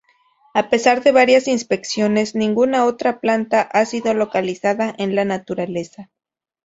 A 0.55 0.71
pesar 0.71 1.03
de 1.03 1.11
varias 1.11 1.47
inspecciones, 1.47 2.33
ninguna 2.33 2.85
otra 2.85 3.19
planta 3.19 3.61
ha 3.61 3.85
sido 3.85 4.15
localizada 4.15 4.95
en 4.97 5.13
la 5.13 5.25
naturaleza. 5.25 6.09